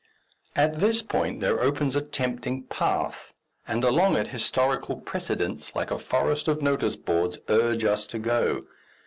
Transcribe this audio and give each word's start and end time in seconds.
At 0.55 0.79
this 0.79 1.03
point 1.03 1.41
there 1.41 1.59
opens 1.61 1.95
a 1.95 2.01
tempting 2.01 2.63
path, 2.63 3.33
and 3.67 3.83
along 3.83 4.15
it 4.17 4.29
historical 4.29 4.95
precedents, 4.95 5.75
like 5.75 5.91
a 5.91 5.99
forest 5.99 6.47
of 6.47 6.59
notice 6.59 6.95
boards, 6.95 7.37
urge 7.49 7.83
us 7.85 8.07
to 8.07 8.17
go. 8.17 8.63